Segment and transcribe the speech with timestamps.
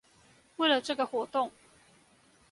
[0.55, 1.51] 為了這個活動